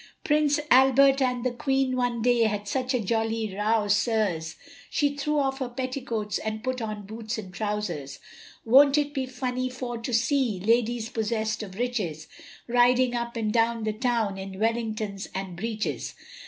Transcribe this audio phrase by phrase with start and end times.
[0.23, 4.55] Prince Albert and the Queen one day, Had such a jolly row, sirs,
[4.89, 8.17] She threw off her petticoats And put on boots and trousers;
[8.65, 12.27] Won't it be funny for to see Ladies possessed of riches,
[12.67, 16.15] Riding up and down the town In Wellingtons and breeches.